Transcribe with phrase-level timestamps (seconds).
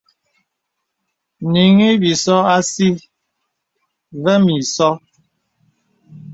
[1.51, 2.87] Nīŋhi bīsò àsí
[4.23, 4.89] və̀ mì ìsō.